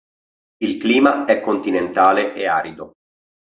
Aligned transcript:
Il 0.63 0.77
clima 0.77 1.25
è 1.25 1.39
continentale 1.39 2.33
e 2.33 2.47
arido. 2.47 2.93